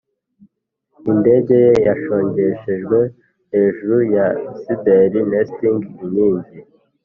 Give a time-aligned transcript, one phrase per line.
[1.11, 2.99] indege ye yashongeshejwe
[3.53, 4.27] hejuru ya
[4.59, 6.47] cinder-nesting inkingi,